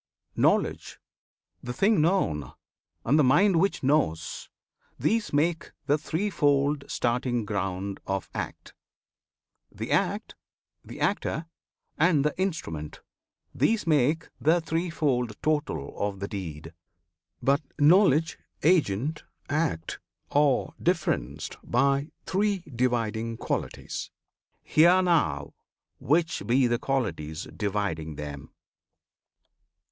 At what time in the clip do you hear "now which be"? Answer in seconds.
25.03-26.65